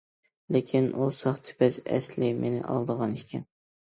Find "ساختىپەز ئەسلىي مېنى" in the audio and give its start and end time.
1.19-2.65